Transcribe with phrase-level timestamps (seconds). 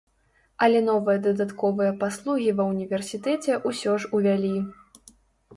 [0.67, 4.55] Але новыя дадатковыя паслугі ва ўніверсітэце ўсё ж увялі.